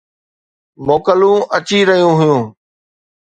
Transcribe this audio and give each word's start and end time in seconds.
موڪلون 0.85 1.37
اچي 1.57 1.79
رهيون 1.87 2.13
هيون. 2.21 2.43